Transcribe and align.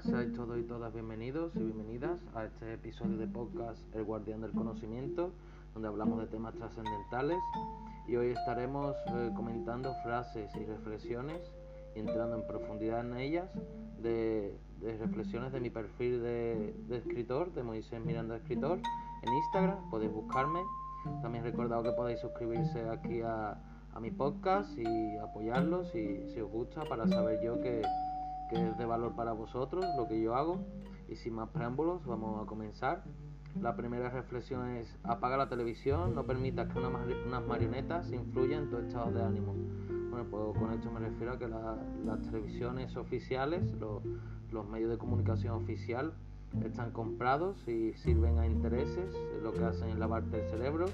buenas, 0.00 0.04
seáis 0.04 0.32
todos 0.34 0.58
y 0.58 0.62
todas 0.62 0.92
bienvenidos 0.92 1.54
y 1.56 1.58
bienvenidas 1.60 2.20
a 2.34 2.44
este 2.44 2.74
episodio 2.74 3.16
de 3.16 3.26
podcast 3.26 3.78
El 3.94 4.04
Guardián 4.04 4.40
del 4.40 4.52
Conocimiento, 4.52 5.32
donde 5.74 5.88
hablamos 5.88 6.20
de 6.20 6.26
temas 6.26 6.54
trascendentales 6.54 7.38
y 8.08 8.16
hoy 8.16 8.28
estaremos 8.28 8.96
eh, 9.08 9.30
comentando 9.34 9.94
frases 10.02 10.50
y 10.56 10.64
reflexiones 10.64 11.40
y 11.94 12.00
entrando 12.00 12.36
en 12.36 12.46
profundidad 12.46 13.00
en 13.00 13.16
ellas 13.16 13.48
de, 14.02 14.54
reflexiones 14.80 15.52
de 15.52 15.60
mi 15.60 15.70
perfil 15.70 16.22
de, 16.22 16.74
escritor, 16.90 17.52
de 17.52 17.62
Moisés 17.62 18.00
Miranda 18.04 18.36
Escritor, 18.36 18.78
en 19.22 19.32
Instagram, 19.32 19.90
podéis 19.90 20.12
buscarme. 20.12 20.60
También 21.22 21.44
recordad 21.44 21.82
que 21.82 21.92
podéis 21.92 22.20
suscribirse 22.20 22.88
aquí 22.88 23.22
a, 23.22 23.58
a 23.92 24.00
mi 24.00 24.10
podcast 24.10 24.76
y 24.78 25.16
apoyarlo 25.18 25.84
si, 25.84 26.28
si 26.30 26.40
os 26.40 26.50
gusta 26.50 26.84
para 26.84 27.06
saber 27.08 27.40
yo 27.42 27.60
que 27.60 27.82
que 28.50 28.68
es 28.68 28.76
de 28.76 28.84
valor 28.84 29.14
para 29.14 29.32
vosotros, 29.32 29.84
lo 29.96 30.06
que 30.08 30.20
yo 30.20 30.34
hago. 30.34 30.60
Y 31.08 31.16
sin 31.16 31.34
más 31.34 31.48
preámbulos, 31.48 32.04
vamos 32.04 32.42
a 32.42 32.46
comenzar. 32.46 33.04
La 33.60 33.74
primera 33.74 34.10
reflexión 34.10 34.76
es, 34.76 34.96
apaga 35.02 35.36
la 35.36 35.48
televisión, 35.48 36.14
no 36.14 36.24
permitas 36.24 36.68
que 36.68 36.78
unas 36.78 37.46
marionetas 37.46 38.12
influyan 38.12 38.64
en 38.64 38.70
tu 38.70 38.78
estado 38.78 39.10
de 39.10 39.22
ánimo. 39.22 39.54
Bueno, 40.10 40.26
pues 40.30 40.58
con 40.58 40.72
esto 40.72 40.90
me 40.90 41.00
refiero 41.00 41.32
a 41.32 41.38
que 41.38 41.48
las 41.48 42.22
televisiones 42.22 42.96
oficiales, 42.96 43.72
los 44.50 44.68
medios 44.68 44.90
de 44.90 44.98
comunicación 44.98 45.54
oficial, 45.54 46.12
están 46.64 46.90
comprados 46.90 47.56
y 47.68 47.92
sirven 47.94 48.38
a 48.38 48.46
intereses, 48.46 49.14
lo 49.42 49.52
que 49.52 49.64
hacen 49.64 49.90
es 49.90 49.98
lavarte 49.98 50.44
el 50.44 50.50
cerebro 50.50 50.86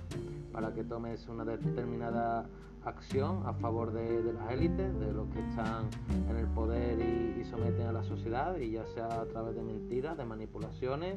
para 0.53 0.75
que 0.75 0.85
tomes 0.85 1.27
una 1.29 1.45
determinada 1.45 2.47
acción 2.87 3.43
a 3.47 3.53
favor 3.55 3.93
de, 3.93 4.33
las 4.33 4.53
élites, 4.53 4.99
de 5.01 5.13
los 5.13 5.29
que 5.31 5.41
están 5.41 5.89
en 6.31 6.37
el 6.37 6.47
poder 6.47 6.99
y, 7.01 7.45
someten 7.45 7.87
a 7.87 7.93
la 7.93 8.03
sociedad, 8.03 8.57
y 8.59 8.73
ya 8.73 8.87
sea 8.87 9.21
a 9.21 9.25
través 9.27 9.55
de 9.55 9.63
mentiras, 9.63 10.17
de 10.17 10.25
manipulaciones, 10.25 11.17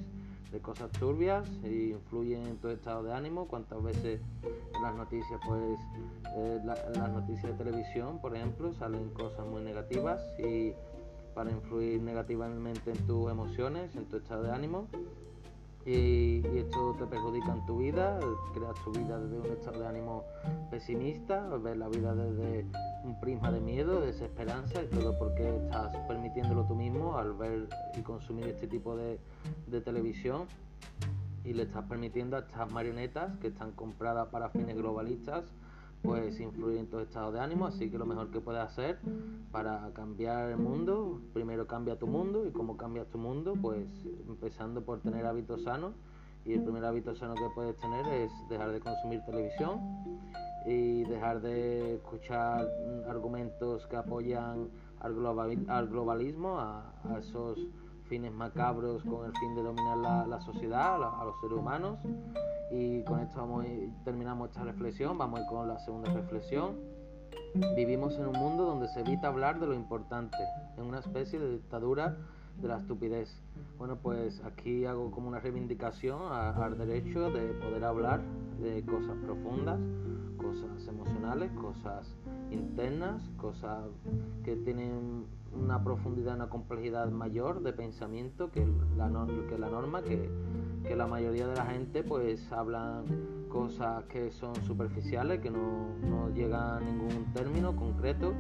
de 0.52 0.60
cosas 0.60 0.92
turbias, 0.92 1.48
e 1.64 1.92
influyen 1.94 2.46
en 2.46 2.58
tu 2.58 2.70
estado 2.70 3.04
de 3.04 3.14
ánimo. 3.14 3.48
Cuántas 3.48 3.82
veces 3.82 4.22
en 4.76 4.82
las 4.82 4.96
noticias, 4.96 5.40
pues, 5.48 5.80
eh, 6.36 6.60
en 6.62 7.00
las 7.00 7.12
noticias 7.12 7.58
de 7.58 7.64
televisión, 7.64 8.20
por 8.20 8.36
ejemplo, 8.36 8.74
salen 8.74 9.10
cosas 9.10 9.46
muy 9.48 9.62
negativas 9.64 10.22
y 10.40 10.74
para 11.40 11.52
influir 11.52 12.02
negativamente 12.02 12.92
en 12.92 13.08
tus 13.08 13.32
emociones, 13.32 13.96
en 13.96 14.04
tu 14.10 14.18
estado 14.18 14.44
de 14.44 14.52
ánimo. 14.52 14.90
Y, 15.86 16.46
esto 16.58 16.98
te 17.00 17.06
perjudica 17.06 17.54
en 17.54 17.66
tu 17.66 17.78
vida, 17.78 18.20
creas 18.54 18.76
tu 18.84 18.92
vida 18.92 19.18
desde 19.18 19.40
un 19.40 19.46
estado 19.46 19.80
de 19.80 19.88
ánimo 19.88 20.26
pesimista, 20.70 21.48
ves 21.56 21.78
la 21.78 21.88
vida 21.88 22.14
desde 22.14 22.66
un 23.06 23.18
prisma 23.22 23.54
de 23.54 23.62
miedo, 23.62 24.02
de 24.02 24.08
desesperanza 24.08 24.84
y 24.84 24.88
todo 24.88 25.18
porque 25.18 25.48
estás 25.56 25.96
permitiéndolo 26.10 26.66
tú 26.66 26.76
mismo 26.76 27.18
al 27.18 27.32
ver 27.32 27.70
y 27.98 28.02
consumir 28.02 28.48
este 28.48 28.68
tipo 28.68 28.98
de, 28.98 29.18
de 29.68 29.80
televisión. 29.80 30.46
Y 31.46 31.54
le 31.54 31.64
estás 31.64 31.86
permitiendo 31.86 32.36
a 32.36 32.40
estas 32.40 32.70
marionetas 32.70 33.38
que 33.38 33.48
están 33.48 33.72
compradas 33.72 34.28
para 34.28 34.50
fines 34.50 34.76
globalistas 34.76 35.46
pues 36.02 36.40
influir 36.40 36.78
en 36.80 36.88
tu 36.88 37.00
estado 37.00 37.32
de 37.32 37.40
ánimo, 37.40 37.68
así 37.68 37.90
que 37.90 37.98
lo 37.98 38.06
mejor 38.06 38.32
que 38.32 38.40
puedes 38.40 38.62
hacer 38.62 39.00
para 39.52 39.92
cambiar 39.94 40.50
el 40.50 40.58
mundo, 40.58 41.22
primero 41.34 41.68
cambia 41.68 41.98
tu 41.98 42.08
mundo 42.08 42.46
y 42.46 42.52
cómo 42.52 42.78
cambias 42.78 43.08
tu 43.08 43.18
mundo, 43.18 43.56
pues 43.62 43.88
empezando 44.28 44.82
por 44.82 45.02
tener 45.02 45.26
hábitos 45.26 45.64
sanos 45.64 45.94
y 46.46 46.54
el 46.54 46.64
primer 46.64 46.86
hábito 46.86 47.16
sano 47.16 47.36
que 47.36 47.48
puedes 47.54 47.76
tener 47.78 48.06
es 48.08 48.32
dejar 48.50 48.72
de 48.72 48.80
consumir 48.80 49.22
televisión 49.26 49.80
y 50.66 51.04
dejar 51.04 51.42
de 51.42 51.96
escuchar 51.96 52.68
argumentos 53.08 53.86
que 53.88 53.98
apoyan 53.98 54.70
al, 55.00 55.14
globalismo, 55.14 56.60
a, 56.60 56.94
esos 57.20 57.60
fines 58.10 58.34
macabros 58.34 59.04
con 59.04 59.26
el 59.26 59.32
fin 59.38 59.56
de 59.56 59.62
dominar 59.62 60.28
la, 60.28 60.42
sociedad, 60.42 60.96
a 60.96 61.24
los 61.24 61.40
seres 61.40 61.58
humanos 61.58 62.00
y 62.72 63.04
con 63.04 63.20
esto 63.20 63.40
vamos 63.40 63.66
terminamos 64.04 64.50
esta 64.50 64.64
reflexión, 64.64 65.18
vamos 65.18 65.40
a 65.40 65.44
ir 65.44 65.50
con 65.50 65.68
la 65.68 65.80
segunda 65.80 66.12
reflexión. 66.12 66.78
Vivimos 67.76 68.16
en 68.18 68.28
un 68.28 68.34
mundo 68.34 68.66
donde 68.66 68.88
se 68.90 69.00
evita 69.00 69.28
hablar 69.28 69.60
de 69.60 69.68
lo 69.68 69.74
importante, 69.74 70.38
en 70.78 70.86
una 70.86 71.00
especie 71.00 71.40
de 71.40 71.52
dictadura 71.52 72.18
de 72.62 72.68
la 72.68 72.78
estupidez. 72.78 73.30
Bueno, 73.78 73.98
pues 74.02 74.42
aquí 74.44 74.86
hago 74.86 75.12
como 75.12 75.28
una 75.28 75.40
reivindicación 75.40 76.22
al 76.32 76.78
derecho 76.78 77.32
de 77.32 77.54
poder 77.54 77.84
hablar 77.84 78.22
de 78.62 78.84
cosas 78.86 79.16
profundas, 79.24 79.80
cosas 80.38 80.88
emocionales, 80.88 81.52
cosas 81.54 82.16
internas, 82.52 83.22
cosas 83.38 83.86
que 84.44 84.56
tienen 84.56 85.26
una 85.54 85.84
profundidad, 85.84 86.36
una 86.36 86.50
complejidad 86.50 87.10
mayor 87.10 87.64
de 87.64 87.74
pensamiento 87.74 88.52
que 88.52 88.68
la, 88.98 89.10
norma, 89.10 90.02
que 90.02 90.30
que 90.84 90.96
la 90.96 91.08
mayoría 91.08 91.48
de 91.48 91.56
la 91.56 91.66
gente 91.66 92.04
pues 92.04 92.52
hablan 92.52 93.06
cosas 93.50 94.04
que 94.06 94.32
son 94.32 94.56
superficiales, 94.64 95.40
que 95.40 95.50
no, 95.50 95.96
no 96.04 96.30
llegan 96.30 96.78
a 96.78 96.80
ningún 96.80 97.34
término 97.34 97.76
concreto, 97.76 98.34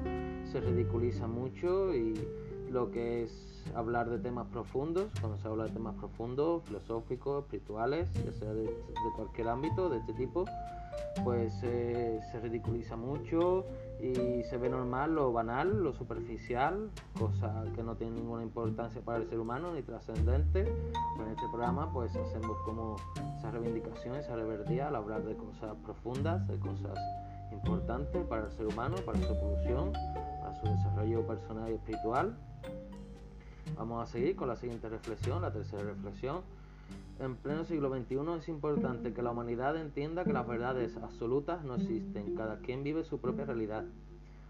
se 0.51 0.59
ridiculiza 0.61 1.27
mucho 1.27 1.93
y 1.93 2.13
lo 2.69 2.91
que 2.91 3.23
es 3.23 3.49
hablar 3.75 4.09
de 4.09 4.19
temas 4.19 4.47
profundos, 4.47 5.07
cuando 5.19 5.37
se 5.37 5.47
habla 5.47 5.65
de 5.65 5.71
temas 5.71 5.95
profundos, 5.95 6.63
filosóficos, 6.63 7.43
espirituales, 7.43 8.11
ya 8.13 8.31
sea 8.33 8.53
de, 8.53 8.69
cualquier 9.15 9.49
ámbito, 9.49 9.89
de 9.89 9.97
este 9.97 10.13
tipo, 10.13 10.45
pues 11.23 11.53
eh, 11.63 12.19
se 12.31 12.39
ridiculiza 12.39 12.95
mucho 12.95 13.65
y 14.01 14.43
se 14.43 14.57
ve 14.57 14.69
normal 14.69 15.15
lo 15.15 15.33
banal, 15.33 15.83
lo 15.83 15.93
superficial, 15.93 16.89
cosas 17.17 17.67
que 17.75 17.83
no 17.83 17.95
tienen 17.95 18.15
ninguna 18.15 18.43
importancia 18.43 19.01
para 19.01 19.17
el 19.17 19.27
ser 19.27 19.39
humano 19.39 19.73
ni 19.73 19.81
trascendente. 19.81 20.63
Pues 21.15 21.27
en 21.27 21.33
este 21.35 21.47
programa 21.49 21.91
pues 21.91 22.15
hacemos 22.15 22.57
como 22.65 22.95
esa 23.37 23.51
reivindicación, 23.51 24.15
esa 24.15 24.35
reverdía 24.35 24.87
al 24.87 24.95
hablar 24.95 25.23
de 25.23 25.35
cosas 25.35 25.75
profundas, 25.83 26.47
de 26.47 26.57
cosas 26.59 26.97
importantes 27.51 28.25
para 28.27 28.45
el 28.45 28.51
ser 28.51 28.67
humano, 28.67 28.95
para 29.05 29.19
su 29.19 29.33
evolución, 29.33 29.91
desarrollo 30.99 31.25
personal 31.25 31.71
y 31.71 31.75
espiritual. 31.75 32.37
Vamos 33.77 34.03
a 34.03 34.11
seguir 34.11 34.35
con 34.35 34.47
la 34.47 34.55
siguiente 34.55 34.89
reflexión, 34.89 35.41
la 35.41 35.51
tercera 35.51 35.83
reflexión. 35.83 36.41
En 37.19 37.35
pleno 37.35 37.63
siglo 37.65 37.89
XXI 37.89 38.17
es 38.39 38.49
importante 38.49 39.13
que 39.13 39.21
la 39.21 39.31
humanidad 39.31 39.77
entienda 39.77 40.23
que 40.23 40.33
las 40.33 40.47
verdades 40.47 40.97
absolutas 40.97 41.63
no 41.63 41.75
existen, 41.75 42.35
cada 42.35 42.59
quien 42.59 42.83
vive 42.83 43.03
su 43.03 43.19
propia 43.19 43.45
realidad. 43.45 43.85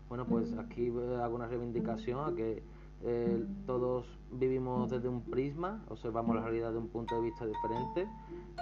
Bueno, 0.08 0.26
pues 0.26 0.54
aquí 0.58 0.92
hago 1.22 1.36
una 1.36 1.48
reivindicación 1.48 2.34
a 2.34 2.36
que 2.36 2.64
eh, 3.02 3.46
todos 3.66 4.06
vivimos 4.31 4.90
desde 4.90 5.08
un 5.08 5.22
prisma, 5.22 5.84
observamos 5.88 6.36
la 6.36 6.42
realidad 6.42 6.72
de 6.72 6.80
un 6.80 6.90
punto 6.90 7.16
de 7.16 7.22
vista 7.22 7.46
diferente, 7.46 8.08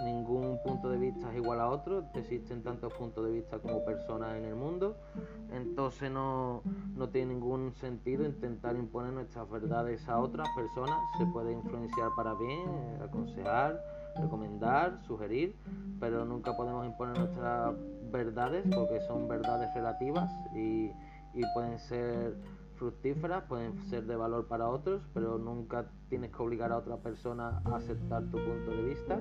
ningún 0.04 0.60
punto 0.64 0.90
de 0.90 0.98
vista 0.98 1.32
es 1.32 1.38
igual 1.38 1.60
a 1.60 1.70
otro, 1.70 2.06
existen 2.14 2.62
tantos 2.62 2.94
puntos 2.94 3.26
de 3.26 3.32
vista 3.32 3.58
como 3.58 3.84
personas 3.84 4.38
en 4.38 4.46
el 4.46 4.56
mundo, 4.56 4.96
entonces 5.52 6.12
no, 6.12 6.62
no 6.98 7.10
tiene 7.10 7.34
ningún 7.34 7.74
sentido 7.76 8.26
intentar 8.26 8.76
imponer 8.76 9.14
nuestras 9.14 9.50
verdades 9.50 10.08
a 10.10 10.20
otras 10.20 10.48
personas, 10.56 10.98
se 11.18 11.26
puede 11.28 11.54
influenciar 11.54 12.10
para 12.16 12.34
bien, 12.34 13.02
aconsejar, 13.02 13.82
recomendar, 14.16 15.00
sugerir, 15.06 15.56
pero 16.00 16.26
nunca 16.26 16.56
podemos 16.58 16.86
imponer 16.86 17.18
nuestras 17.18 17.76
verdades 18.12 18.66
porque 18.74 19.00
son 19.02 19.28
verdades 19.28 19.74
relativas 19.76 20.30
y, 20.56 20.92
y 21.34 21.42
pueden 21.54 21.78
ser 21.80 22.36
fructíferas, 22.78 23.44
pueden 23.44 23.78
ser 23.90 24.06
de 24.06 24.16
valor 24.16 24.48
para 24.48 24.68
otros, 24.68 25.02
pero 25.14 25.38
nunca 25.38 25.86
tienes 26.10 26.32
que 26.32 26.42
obligar 26.42 26.72
a 26.72 26.78
otra 26.78 26.98
persona 26.98 27.62
a 27.66 27.76
aceptar 27.76 28.24
tu 28.26 28.38
punto 28.38 28.72
de 28.72 28.84
vista. 28.84 29.20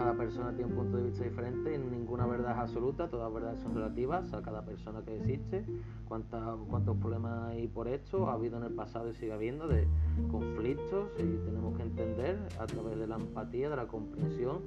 Cada 0.00 0.14
persona 0.14 0.50
tiene 0.56 0.70
un 0.70 0.78
punto 0.78 0.96
de 0.96 1.02
vista 1.02 1.24
diferente, 1.24 1.76
ninguna 1.76 2.26
verdad 2.26 2.52
es 2.52 2.56
absoluta, 2.56 3.10
todas 3.10 3.30
verdades 3.34 3.60
son 3.60 3.74
relativas 3.74 4.32
a 4.32 4.40
cada 4.40 4.64
persona 4.64 5.02
que 5.04 5.14
existe. 5.14 5.62
¿Cuántos 6.08 6.96
problemas 6.96 7.50
hay 7.50 7.68
por 7.68 7.86
esto? 7.86 8.30
Ha 8.30 8.32
habido 8.32 8.56
en 8.56 8.62
el 8.62 8.72
pasado 8.72 9.10
y 9.10 9.14
sigue 9.14 9.34
habiendo 9.34 9.68
de 9.68 9.86
conflictos 10.30 11.10
y 11.18 11.36
tenemos 11.44 11.76
que 11.76 11.82
entender 11.82 12.38
a 12.58 12.64
través 12.64 12.98
de 12.98 13.06
la 13.08 13.16
empatía, 13.16 13.68
de 13.68 13.76
la 13.76 13.88
comprensión, 13.88 14.62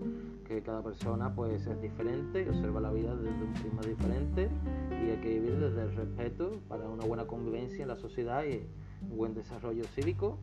que 0.48 0.62
cada 0.62 0.84
persona 0.84 1.34
pues 1.34 1.66
es 1.66 1.81
diferente 1.81 2.48
observa 2.48 2.80
la 2.80 2.92
vida 2.92 3.16
desde 3.16 3.44
un 3.44 3.54
prisma 3.54 3.81
diferente 3.81 4.50
y 4.92 5.10
hay 5.10 5.18
que 5.18 5.40
vivir 5.40 5.60
desde 5.60 5.81
el 5.81 5.96
respeto 5.96 6.62
para 6.69 6.88
una 6.88 7.06
buena 7.06 7.25
convivencia 7.25 7.81
en 7.81 7.88
la 7.88 7.96
sociedad 7.96 8.44
y 8.46 8.68
un 9.10 9.18
buen 9.18 9.34
desarrollo 9.34 9.84
cívico 9.96 10.38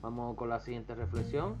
Vamos 0.00 0.36
con 0.36 0.48
la 0.48 0.60
siguiente 0.60 0.94
reflexión. 0.94 1.56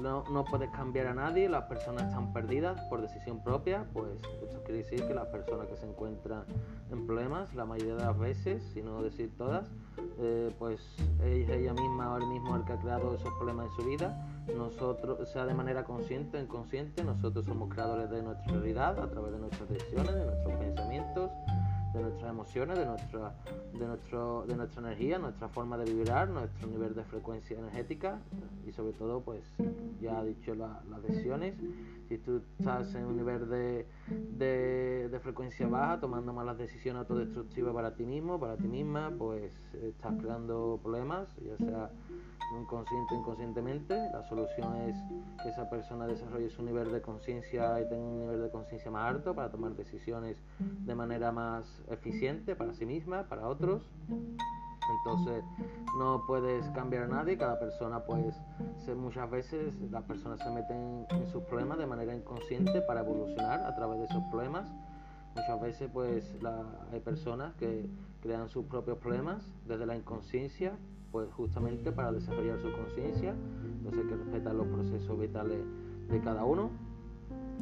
No, 0.00 0.24
no, 0.30 0.44
puedes 0.44 0.70
cambiar 0.70 1.06
a 1.08 1.14
nadie, 1.14 1.48
las 1.48 1.64
personas 1.64 2.04
están 2.04 2.32
perdidas 2.32 2.80
por 2.88 3.00
decisión 3.00 3.42
propia, 3.42 3.86
pues 3.92 4.12
esto 4.42 4.62
quiere 4.64 4.78
decir 4.78 5.06
que 5.06 5.14
las 5.14 5.26
personas 5.28 5.66
que 5.66 5.76
se 5.76 5.86
encuentran 5.86 6.44
en 6.90 7.06
problemas, 7.06 7.54
la 7.54 7.64
mayoría 7.64 7.96
de 7.96 8.04
las 8.04 8.18
veces, 8.18 8.62
si 8.72 8.82
no 8.82 9.02
decir 9.02 9.30
todas, 9.36 9.70
eh, 10.18 10.54
pues 10.58 10.80
ella, 11.22 11.54
ella 11.54 11.74
misma 11.74 12.12
o 12.12 12.18
él 12.18 12.26
mismo 12.26 12.56
el 12.56 12.64
que 12.64 12.72
ha 12.72 12.78
creado 12.78 13.14
esos 13.14 13.32
problemas 13.34 13.66
en 13.66 13.72
su 13.76 13.88
vida. 13.88 14.26
Nosotros, 14.56 15.28
sea 15.30 15.44
de 15.44 15.54
manera 15.54 15.84
consciente 15.84 16.38
o 16.38 16.40
inconsciente, 16.40 17.04
nosotros 17.04 17.44
somos 17.44 17.72
creadores 17.72 18.10
de 18.10 18.22
nuestra 18.22 18.52
realidad 18.52 18.98
a 18.98 19.08
través 19.08 19.32
de 19.32 19.38
nuestras 19.38 19.68
decisiones, 19.68 20.14
de 20.14 20.24
nuestros 20.24 20.54
pensamientos, 20.54 21.30
nuestras 22.20 22.30
emociones, 22.30 22.78
de 22.78 22.86
nuestra, 22.86 23.34
de, 23.72 23.86
nuestro, 23.86 24.44
de 24.46 24.56
nuestra 24.56 24.80
energía, 24.82 25.18
nuestra 25.18 25.48
forma 25.48 25.78
de 25.78 25.90
vibrar, 25.90 26.28
nuestro 26.28 26.68
nivel 26.68 26.94
de 26.94 27.04
frecuencia 27.04 27.58
energética 27.58 28.18
y 28.66 28.72
sobre 28.72 28.92
todo, 28.92 29.20
pues 29.20 29.42
ya 30.00 30.22
he 30.22 30.26
dicho 30.26 30.54
las 30.54 31.02
decisiones. 31.02 31.54
Si 32.08 32.18
tú 32.18 32.42
estás 32.58 32.94
en 32.94 33.06
un 33.06 33.16
nivel 33.16 33.48
de, 33.48 33.86
de, 35.08 35.20
frecuencia 35.20 35.66
baja, 35.68 36.00
tomando 36.00 36.32
malas 36.32 36.58
decisiones 36.58 37.00
autodestructivas 37.00 37.72
para 37.72 37.94
ti 37.94 38.04
mismo, 38.04 38.38
para 38.38 38.56
ti 38.56 38.66
misma, 38.66 39.12
pues 39.16 39.52
estás 39.82 40.14
creando 40.20 40.78
problemas, 40.82 41.28
ya 41.36 41.56
sea 41.56 41.90
inconsciente 42.58 43.14
o 43.14 43.18
inconscientemente. 43.18 43.94
La 44.12 44.22
solución 44.24 44.76
es 44.76 44.96
que 45.42 45.50
esa 45.50 45.68
persona 45.70 46.06
desarrolle 46.06 46.50
su 46.50 46.62
nivel 46.62 46.90
de 46.90 47.00
conciencia 47.00 47.80
y 47.80 47.88
tenga 47.88 48.02
un 48.02 48.18
nivel 48.18 48.42
de 48.42 48.50
conciencia 48.50 48.90
más 48.90 49.14
alto 49.14 49.34
para 49.34 49.50
tomar 49.50 49.74
decisiones 49.74 50.36
de 50.58 50.94
manera 50.94 51.32
más 51.32 51.64
para 52.56 52.74
sí 52.74 52.86
misma, 52.86 53.24
para 53.24 53.46
otros. 53.46 53.82
Entonces 54.98 55.44
no 55.98 56.24
puedes 56.26 56.68
cambiar 56.70 57.04
a 57.04 57.08
nadie, 57.08 57.38
cada 57.38 57.58
persona 57.58 58.00
pues 58.00 58.34
muchas 58.96 59.30
veces 59.30 59.72
las 59.90 60.02
personas 60.02 60.40
se 60.40 60.50
meten 60.50 61.06
en 61.10 61.26
sus 61.28 61.42
problemas 61.44 61.78
de 61.78 61.86
manera 61.86 62.14
inconsciente 62.14 62.80
para 62.82 63.00
evolucionar 63.00 63.64
a 63.64 63.74
través 63.76 64.00
de 64.00 64.04
esos 64.06 64.22
problemas. 64.30 64.68
Muchas 65.36 65.60
veces 65.60 65.90
pues 65.92 66.24
hay 66.92 67.00
personas 67.00 67.54
que 67.54 67.88
crean 68.20 68.48
sus 68.48 68.64
propios 68.66 68.98
problemas 68.98 69.44
desde 69.66 69.86
la 69.86 69.96
inconsciencia 69.96 70.72
pues 71.12 71.32
justamente 71.32 71.92
para 71.92 72.12
desarrollar 72.12 72.60
su 72.60 72.70
conciencia, 72.72 73.34
entonces 73.64 74.02
hay 74.02 74.08
que 74.08 74.16
respetar 74.16 74.54
los 74.54 74.66
procesos 74.66 75.18
vitales 75.18 75.58
de 76.08 76.20
cada 76.20 76.44
uno. 76.44 76.70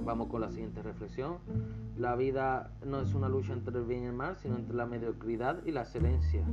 Vamos 0.04 0.28
con 0.28 0.40
la 0.40 0.50
siguiente 0.50 0.82
reflexión. 0.82 1.38
La 1.96 2.16
vida 2.16 2.70
no 2.84 3.00
es 3.00 3.14
una 3.14 3.28
lucha 3.28 3.52
entre 3.52 3.78
el 3.78 3.84
bien 3.84 4.04
y 4.04 4.06
el 4.06 4.12
mal, 4.12 4.36
sino 4.36 4.56
entre 4.56 4.74
la 4.74 4.86
mediocridad 4.86 5.64
y 5.66 5.72
la 5.72 5.82
excelencia. 5.82 6.44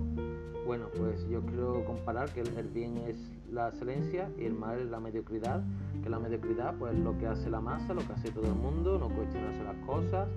Bueno, 0.65 0.87
pues 0.97 1.27
yo 1.29 1.41
quiero 1.45 1.85
comparar 1.85 2.33
que 2.33 2.41
el 2.41 2.69
bien 2.69 2.97
es 3.07 3.17
la 3.51 3.69
excelencia 3.69 4.29
y 4.37 4.45
el 4.45 4.53
mal 4.53 4.79
es 4.79 4.89
la 4.89 4.99
mediocridad. 4.99 5.63
Que 6.03 6.09
la 6.09 6.19
mediocridad, 6.19 6.75
pues 6.77 6.97
lo 6.97 7.17
que 7.17 7.27
hace 7.27 7.49
la 7.49 7.61
masa, 7.61 7.93
lo 7.93 8.05
que 8.05 8.13
hace 8.13 8.31
todo 8.31 8.45
el 8.45 8.55
mundo, 8.55 8.97
no 8.99 9.09
cuestionarse 9.09 9.63
las 9.63 9.77
cosas, 9.85 10.27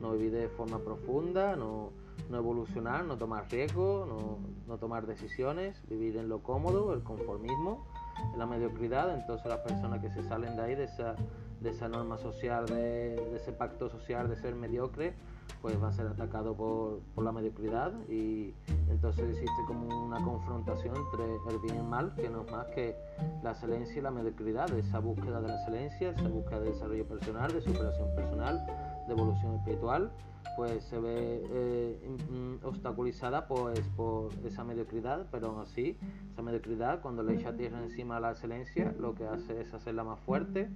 no 0.00 0.12
vivir 0.12 0.32
de 0.32 0.48
forma 0.48 0.78
profunda, 0.78 1.56
no, 1.56 1.90
no 2.30 2.36
evolucionar, 2.36 3.04
no 3.04 3.16
tomar 3.16 3.50
riesgos, 3.50 4.06
no, 4.06 4.38
no, 4.66 4.78
tomar 4.78 5.06
decisiones, 5.06 5.82
vivir 5.88 6.16
en 6.16 6.28
lo 6.28 6.42
cómodo, 6.42 6.92
el 6.92 7.02
conformismo, 7.02 7.86
en 8.32 8.38
la 8.38 8.46
mediocridad. 8.46 9.18
Entonces 9.18 9.46
las 9.46 9.60
personas 9.60 10.00
que 10.00 10.10
se 10.10 10.22
salen 10.24 10.56
de 10.56 10.62
ahí, 10.62 10.74
de 10.74 10.84
esa, 10.84 11.16
de 11.60 11.70
esa 11.70 11.88
norma 11.88 12.18
social, 12.18 12.66
de, 12.66 13.16
de 13.16 13.36
ese 13.36 13.52
pacto 13.52 13.88
social 13.88 14.28
de 14.28 14.36
ser 14.36 14.54
mediocre, 14.54 15.14
pues 15.60 15.82
va 15.82 15.88
a 15.88 15.92
ser 15.92 16.06
atacado 16.06 16.54
por, 16.54 17.00
por, 17.14 17.24
la 17.24 17.32
mediocridad 17.32 17.92
y 18.08 18.54
entonces 18.88 19.28
existe 19.30 19.64
como 19.66 20.06
una 20.06 20.22
confrontación 20.22 20.94
entre 20.96 21.24
el 21.24 21.58
bien 21.60 21.76
y 21.76 21.78
el 21.78 21.84
mal, 21.84 22.14
que 22.14 22.28
no 22.28 22.42
es 22.42 22.50
más 22.50 22.66
que 22.68 22.94
la 23.42 23.52
excelencia 23.52 23.98
y 23.98 24.00
la 24.00 24.10
mediocridad, 24.10 24.70
esa 24.78 25.00
búsqueda 25.00 25.40
de 25.40 25.48
la 25.48 25.56
excelencia, 25.56 26.10
esa 26.10 26.28
búsqueda 26.28 26.60
de 26.60 26.70
desarrollo 26.70 27.06
personal, 27.06 27.52
de 27.52 27.60
superación 27.60 28.14
personal, 28.14 28.66
de 29.08 29.14
evolución 29.14 29.56
espiritual 29.56 30.12
pues 30.56 30.82
se 30.84 30.98
ve 30.98 31.42
eh, 31.52 32.58
obstaculizada 32.64 33.46
pues, 33.46 33.80
por 33.96 34.32
esa 34.44 34.64
mediocridad, 34.64 35.26
pero 35.30 35.50
aún 35.50 35.60
así, 35.60 35.96
esa 36.32 36.42
mediocridad 36.42 37.00
cuando 37.00 37.22
le 37.22 37.34
echa 37.34 37.52
tierra 37.52 37.80
encima 37.80 38.16
a 38.16 38.20
la 38.20 38.32
excelencia, 38.32 38.92
lo 38.98 39.14
que 39.14 39.24
hace 39.24 39.60
es 39.60 39.72
hacerla 39.72 40.02
más 40.02 40.18
fuerte, 40.20 40.68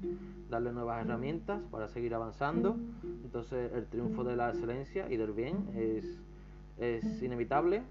darle 0.48 0.72
nuevas 0.72 1.04
herramientas 1.04 1.60
para 1.70 1.88
seguir 1.88 2.14
avanzando. 2.14 2.76
Entonces 3.24 3.72
el 3.72 3.86
triunfo 3.86 4.22
de 4.22 4.36
la 4.36 4.50
excelencia 4.50 5.10
y 5.10 5.16
del 5.16 5.32
bien 5.32 5.68
es, 5.74 6.20
es 6.78 7.20
inevitable 7.20 7.82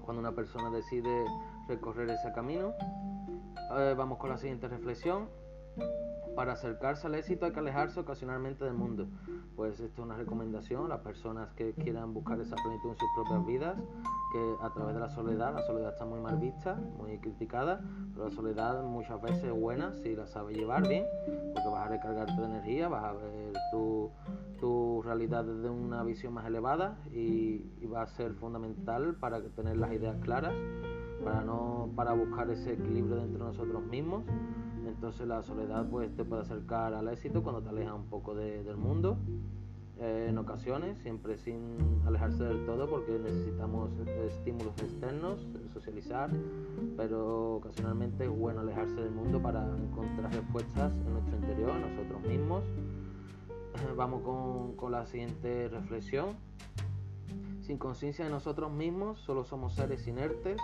cuando 0.00 0.20
una 0.20 0.32
persona 0.32 0.70
decide 0.70 1.24
recorrer 1.68 2.10
ese 2.10 2.32
camino. 2.32 2.72
Eh, 3.78 3.94
vamos 3.96 4.18
con 4.18 4.30
la 4.30 4.38
siguiente 4.38 4.66
reflexión. 4.66 5.28
Para 6.36 6.52
acercarse 6.52 7.06
al 7.06 7.14
éxito 7.14 7.46
hay 7.46 7.52
que 7.52 7.60
alejarse 7.60 7.98
ocasionalmente 7.98 8.62
del 8.62 8.74
mundo. 8.74 9.06
Pues 9.56 9.80
esto 9.80 10.02
es 10.02 10.06
una 10.06 10.16
recomendación 10.16 10.84
a 10.84 10.88
las 10.88 11.00
personas 11.00 11.48
que 11.54 11.72
quieran 11.72 12.12
buscar 12.12 12.38
esa 12.38 12.56
plenitud 12.56 12.90
en 12.90 12.98
sus 12.98 13.08
propias 13.14 13.46
vidas, 13.46 13.76
que 14.32 14.54
a 14.62 14.70
través 14.74 14.94
de 14.94 15.00
la 15.00 15.08
soledad, 15.08 15.54
la 15.54 15.62
soledad 15.62 15.92
está 15.92 16.04
muy 16.04 16.20
mal 16.20 16.36
vista, 16.36 16.74
muy 16.74 17.18
criticada, 17.20 17.80
pero 18.12 18.26
la 18.26 18.30
soledad 18.30 18.82
muchas 18.82 19.20
veces 19.22 19.44
es 19.44 19.52
buena 19.52 19.94
si 20.02 20.14
la 20.14 20.26
sabes 20.26 20.58
llevar 20.58 20.86
bien, 20.86 21.06
porque 21.54 21.68
vas 21.70 21.86
a 21.86 21.88
recargarte 21.88 22.38
de 22.38 22.44
energía, 22.44 22.88
vas 22.88 23.04
a 23.04 23.12
ver 23.14 23.54
tu, 23.70 24.10
tu 24.58 25.02
realidad 25.02 25.44
desde 25.44 25.68
una 25.68 26.02
visión 26.02 26.34
más 26.34 26.46
elevada 26.46 26.98
y, 27.12 27.64
y 27.80 27.86
va 27.86 28.02
a 28.02 28.06
ser 28.06 28.34
fundamental 28.34 29.16
para 29.16 29.42
tener 29.42 29.76
las 29.76 29.92
ideas 29.92 30.16
claras, 30.20 30.54
para, 31.24 31.42
no, 31.42 31.90
para 31.94 32.12
buscar 32.12 32.50
ese 32.50 32.74
equilibrio 32.74 33.16
dentro 33.16 33.46
de 33.46 33.52
nosotros 33.52 33.84
mismos 33.86 34.24
entonces 34.86 35.26
la 35.26 35.42
soledad 35.42 35.86
pues 35.90 36.14
te 36.16 36.24
puede 36.24 36.42
acercar 36.42 36.94
al 36.94 37.08
éxito 37.08 37.42
cuando 37.42 37.62
te 37.62 37.68
alejas 37.68 37.94
un 37.94 38.06
poco 38.06 38.34
del 38.34 38.76
mundo. 38.76 39.18
Eh, 39.98 40.26
en 40.28 40.36
ocasiones, 40.36 40.98
siempre 40.98 41.38
sin 41.38 42.02
alejarse 42.06 42.44
del 42.44 42.66
todo 42.66 42.88
porque 42.88 43.18
necesitamos 43.18 43.90
estímulos 44.26 44.74
externos, 44.82 45.46
socializar, 45.72 46.30
pero 46.96 47.56
ocasionalmente 47.56 48.24
es 48.24 48.30
bueno 48.30 48.60
alejarse 48.60 48.94
del 48.94 49.10
mundo 49.10 49.40
para 49.40 49.66
encontrar 49.76 50.32
respuestas 50.32 50.92
en 50.92 51.12
nuestro 51.12 51.36
interior, 51.36 51.74
nosotros 51.76 52.22
mismos. 52.22 52.64
Vamos 53.96 54.22
con, 54.22 54.76
con 54.76 54.92
la 54.92 55.06
siguiente 55.06 55.68
reflexión. 55.68 56.36
Sin 57.62 57.78
conciencia 57.78 58.24
de 58.24 58.30
nosotros 58.30 58.70
mismos, 58.70 59.18
solo 59.20 59.44
somos 59.44 59.74
seres 59.74 60.06
inertes, 60.06 60.60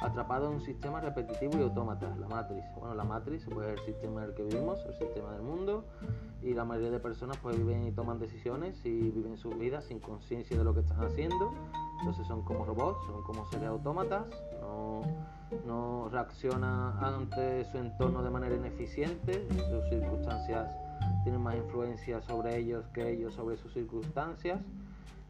atrapado 0.00 0.48
en 0.48 0.54
un 0.54 0.60
sistema 0.60 1.00
repetitivo 1.00 1.58
y 1.58 1.62
autómata, 1.62 2.14
la 2.16 2.28
matriz. 2.28 2.64
Bueno, 2.78 2.94
la 2.94 3.04
matriz 3.04 3.46
pues, 3.52 3.68
es 3.68 3.78
el 3.78 3.84
sistema 3.84 4.22
en 4.22 4.30
el 4.30 4.34
que 4.34 4.44
vivimos, 4.44 4.78
el 4.86 4.94
sistema 4.94 5.32
del 5.32 5.42
mundo, 5.42 5.84
y 6.42 6.54
la 6.54 6.64
mayoría 6.64 6.90
de 6.90 7.00
personas 7.00 7.36
pues 7.42 7.58
viven 7.58 7.86
y 7.86 7.92
toman 7.92 8.18
decisiones 8.18 8.82
y 8.86 9.10
viven 9.10 9.36
sus 9.36 9.58
vidas 9.58 9.84
sin 9.84 10.00
conciencia 10.00 10.56
de 10.56 10.64
lo 10.64 10.72
que 10.72 10.80
están 10.80 11.04
haciendo. 11.04 11.52
Entonces 11.98 12.26
son 12.26 12.42
como 12.42 12.64
robots, 12.64 13.04
son 13.06 13.22
como 13.24 13.44
seres 13.50 13.68
autómatas, 13.68 14.24
no, 14.62 15.02
no 15.66 16.08
reaccionan 16.10 17.04
ante 17.04 17.64
su 17.66 17.76
entorno 17.76 18.22
de 18.22 18.30
manera 18.30 18.56
ineficiente, 18.56 19.46
sus 19.50 19.88
circunstancias 19.90 20.74
tienen 21.22 21.40
más 21.40 21.56
influencia 21.56 22.20
sobre 22.22 22.58
ellos 22.58 22.84
que 22.94 23.10
ellos 23.10 23.34
sobre 23.34 23.56
sus 23.56 23.72
circunstancias 23.72 24.60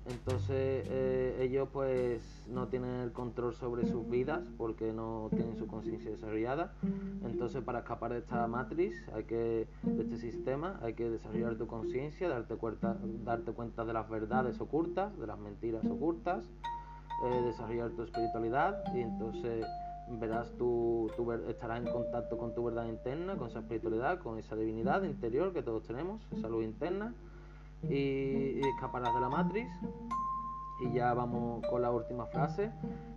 entonces 0.07 0.87
eh, 0.91 1.39
ellos 1.41 1.69
pues 1.73 2.23
no 2.49 2.69
tienen 2.69 3.01
el 3.01 3.13
control 3.13 3.55
sobre 3.55 3.87
sus 3.87 4.09
vidas 4.09 4.43
porque 4.57 4.93
no 4.93 5.29
tienen 5.31 5.57
su 5.57 5.67
conciencia 5.67 6.11
desarrollada. 6.11 6.73
Entonces 7.25 7.63
para 7.63 7.81
escapar 7.81 8.13
de 8.13 8.19
esta 8.19 8.47
matriz, 8.47 8.95
hay 9.15 9.25
que, 9.25 9.69
de 9.83 10.03
este 10.03 10.17
sistema, 10.17 10.81
hay 10.83 10.95
que 10.95 11.09
desarrollar 11.11 11.57
tu 11.57 11.67
conciencia, 11.67 12.29
darte 12.29 12.57
cuenta, 12.57 12.97
darte 13.25 13.53
cuenta 13.53 13.85
de 13.85 13.93
las 13.93 14.09
verdades 14.09 14.61
ocultas, 14.61 15.17
de 15.19 15.27
las 15.27 15.39
mentiras 15.39 15.85
ocultas, 15.85 16.45
eh, 17.25 17.43
desarrollar 17.45 17.91
tu 17.91 18.03
espiritualidad 18.03 18.83
y 18.95 19.01
entonces 19.01 19.67
verás 20.19 20.51
tu, 20.59 21.11
tu, 21.17 21.33
estarás 21.33 21.79
en 21.79 21.93
contacto 21.93 22.37
con 22.37 22.55
tu 22.55 22.65
verdad 22.65 22.87
interna, 22.87 23.37
con 23.37 23.49
esa 23.49 23.61
espiritualidad, 23.61 24.19
con 24.19 24.39
esa 24.39 24.57
divinidad 24.57 25.03
interior 25.05 25.53
que 25.53 25.63
todos 25.63 25.85
tenemos, 25.85 26.21
esa 26.33 26.49
luz 26.49 26.65
interna 26.65 27.15
y, 27.89 28.61
escaparás 28.61 29.15
de 29.15 29.21
la 29.21 29.29
matriz. 29.29 29.69
Y 30.83 30.93
ya 30.95 31.13
vamos 31.13 31.65
con 31.69 31.83
la 31.83 31.91
última 31.91 32.25
frase, 32.27 32.73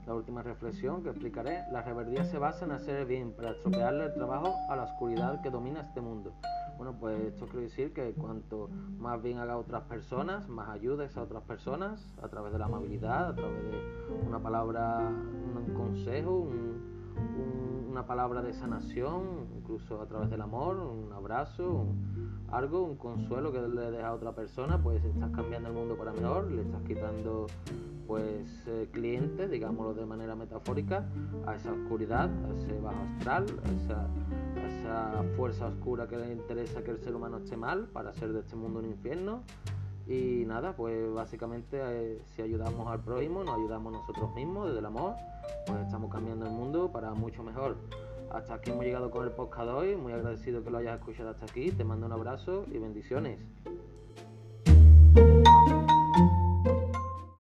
la 0.06 0.14
última 0.14 0.42
reflexión 0.42 1.02
que 1.02 1.10
explicaré. 1.10 1.64
La 1.72 1.82
rebeldía 1.82 2.26
se 2.26 2.38
basa 2.38 2.66
en 2.66 2.72
hacer 2.72 3.06
bien 3.06 3.32
para 3.32 3.52
estropearle 3.52 4.06
el 4.06 4.14
trabajo 4.14 4.54
a 4.70 4.76
la 4.76 4.84
oscuridad 4.84 5.42
que 5.42 5.50
domina 5.50 5.80
este 5.82 6.02
mundo. 6.02 6.34
Bueno, 6.78 6.96
pues 7.00 7.20
esto 7.22 7.48
quiere 7.48 7.68
decir 7.68 7.94
que 7.94 8.14
cuanto 8.14 8.70
más 8.98 9.22
bien 9.22 9.38
haga 9.38 9.58
otras 9.58 9.84
personas, 9.84 10.50
más 10.50 10.70
ayudes 10.70 11.16
a 11.18 11.22
otras 11.22 11.44
personas 11.44 12.14
a 12.22 12.28
través 12.28 12.52
de 12.52 12.60
la 12.60 12.66
amabilidad, 12.66 13.30
a 13.30 13.36
través 13.36 13.64
de 13.64 14.28
una 14.28 14.42
palabra, 14.42 15.08
un 15.08 15.74
consejo, 15.74 16.50
una 17.94 18.08
palabra 18.08 18.42
de 18.42 18.56
sanación, 18.56 19.22
incluso 19.56 20.02
a 20.02 20.08
través 20.08 20.28
del 20.32 20.42
amor, 20.42 20.78
un 20.78 21.14
abrazo, 21.14 21.70
un, 21.70 22.48
algo, 22.52 22.82
un 22.82 22.96
consuelo 22.98 23.52
que 23.52 23.62
le 23.62 23.92
deja 23.92 24.08
a 24.08 24.14
otra 24.14 24.32
persona, 24.34 24.82
pues 24.82 25.06
estás 25.06 25.30
cambiando 25.30 25.70
el 25.70 25.76
mundo 25.76 25.96
para 25.96 26.12
mejor, 26.12 26.52
le 26.52 26.64
estás 26.64 26.82
quitando 26.88 27.46
pues 28.08 28.64
eh, 28.66 28.90
clientes, 28.92 29.52
digámoslo 29.52 29.94
de 29.94 30.08
manera 30.08 30.36
metafórica, 30.36 31.06
a 31.46 31.54
esa 31.54 31.72
oscuridad, 31.72 32.32
a 32.46 32.56
ese 32.56 32.80
bajo 32.80 32.98
astral, 33.16 33.46
a 33.64 33.70
esa, 33.84 34.08
esa 34.80 35.24
fuerza 35.36 35.68
oscura 35.68 36.08
que 36.08 36.18
le 36.18 36.34
interesa 36.34 36.84
que 36.84 36.90
el 36.90 36.98
ser 36.98 37.16
humano 37.16 37.38
esté 37.38 37.58
mal 37.58 37.86
para 37.94 38.10
hacer 38.10 38.34
de 38.34 38.40
este 38.40 38.56
mundo 38.56 38.80
un 38.80 38.86
infierno. 38.86 39.44
Y 40.08 40.44
nada, 40.46 40.76
pues 40.76 41.14
básicamente 41.14 41.80
eh, 41.82 42.22
si 42.36 42.42
ayudamos 42.42 42.88
al 42.88 43.00
prójimo, 43.00 43.44
nos 43.44 43.56
ayudamos 43.56 43.94
nosotros 43.94 44.34
mismos 44.36 44.68
desde 44.68 44.80
el 44.80 44.86
amor, 44.86 45.16
pues 45.66 45.80
estamos 45.80 46.12
cambiando 46.12 46.46
el 46.46 46.52
mundo 46.52 46.92
para 46.92 47.14
mucho 47.14 47.42
mejor. 47.42 47.78
Hasta 48.32 48.56
aquí 48.56 48.72
hemos 48.72 48.84
llegado 48.84 49.12
con 49.12 49.26
el 49.26 49.32
podcast 49.32 49.70
hoy. 49.70 49.96
Muy 49.96 50.12
agradecido 50.12 50.64
que 50.64 50.72
lo 50.72 50.80
hayas 50.80 51.00
escuchado 51.00 51.30
hasta 51.30 51.46
aquí. 51.46 51.72
Te 51.72 51.84
mando 51.84 52.08
un 52.08 52.14
abrazo 52.14 52.66
y 52.72 52.80
bendiciones. 52.80 53.40